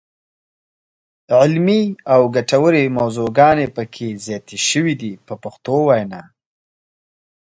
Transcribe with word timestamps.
علمي 1.39 1.83
او 2.13 2.21
ګټورې 2.35 2.83
موضوعګانې 2.97 3.67
پکې 3.75 4.07
زیاتې 4.25 4.57
شوې 4.67 4.93
دي 5.01 5.11
په 5.27 5.33
پښتو 5.43 5.75
وینا. 5.87 6.21